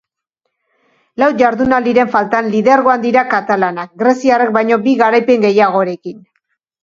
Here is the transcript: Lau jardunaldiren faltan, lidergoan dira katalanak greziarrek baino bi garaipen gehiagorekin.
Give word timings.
Lau 1.23 1.27
jardunaldiren 1.41 2.09
faltan, 2.15 2.47
lidergoan 2.55 3.03
dira 3.05 3.23
katalanak 3.35 3.93
greziarrek 4.03 4.53
baino 4.57 4.79
bi 4.87 4.95
garaipen 5.05 5.45
gehiagorekin. 5.47 6.19